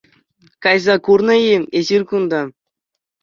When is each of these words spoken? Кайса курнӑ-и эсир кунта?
Кайса 0.63 0.95
курнӑ-и 1.05 1.53
эсир 1.77 2.01
кунта? 2.09 2.41